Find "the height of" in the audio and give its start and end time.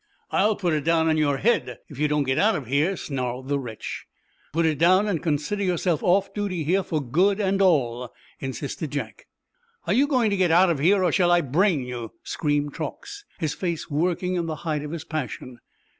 14.47-14.89